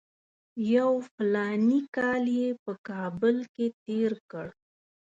[0.73, 4.47] یو فلاني کال یې په کابل کې تېر کړ.